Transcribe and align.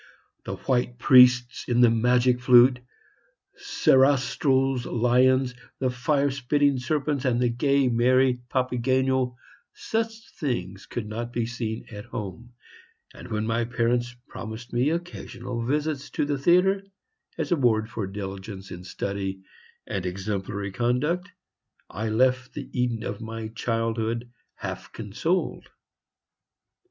The 0.45 0.55
white 0.55 0.97
priests 0.97 1.65
in 1.69 1.81
the 1.81 1.91
"Magic 1.91 2.39
Flute," 2.41 2.79
Sarastro's 3.59 4.87
lions, 4.87 5.53
the 5.77 5.91
fire 5.91 6.31
spitting 6.31 6.79
serpents, 6.79 7.23
and 7.23 7.39
the 7.39 7.49
gay, 7.49 7.87
merry 7.87 8.41
Papageno, 8.49 9.35
such 9.75 10.31
things 10.33 10.87
could 10.87 11.05
not 11.07 11.31
be 11.31 11.45
seen 11.45 11.85
at 11.91 12.05
home; 12.05 12.53
and 13.13 13.27
when 13.27 13.45
my 13.45 13.63
parents 13.63 14.15
promised 14.27 14.73
me 14.73 14.89
occasional 14.89 15.63
visits 15.67 16.09
to 16.09 16.25
the 16.25 16.39
theatre, 16.39 16.81
as 17.37 17.51
a 17.51 17.55
reward 17.55 17.87
for 17.87 18.07
diligence 18.07 18.71
in 18.71 18.83
study 18.83 19.43
and 19.85 20.07
exemplary 20.07 20.71
conduct, 20.71 21.29
I 21.91 22.09
left 22.09 22.53
the 22.55 22.67
Eden 22.73 23.03
of 23.03 23.21
my 23.21 23.49
childhood, 23.49 24.31
half 24.55 24.91
consoled. 24.93 25.69